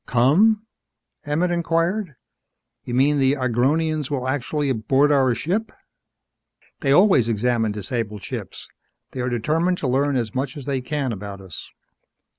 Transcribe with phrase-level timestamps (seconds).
[0.07, 0.65] "Come?"
[1.27, 2.15] Emmett inquired.
[2.85, 5.71] "You mean that the Agronians will actually board our ship?"
[6.79, 8.67] "They always examine disabled ships.
[9.11, 11.69] They are determined to learn as much as they can about us."